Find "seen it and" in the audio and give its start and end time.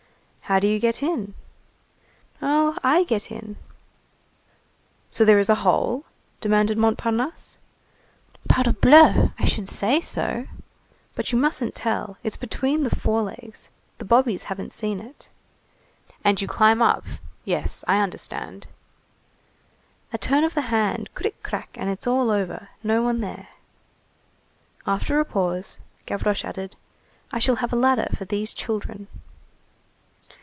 14.73-16.41